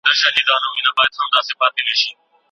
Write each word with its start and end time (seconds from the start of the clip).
ټولنه 0.47 0.91
به 0.95 1.03
سوکاله 1.17 1.53
پاتې 1.59 1.81
شوې 2.01 2.13
وي. 2.17 2.21